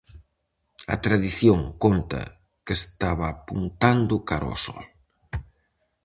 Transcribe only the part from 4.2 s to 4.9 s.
cara ó sol.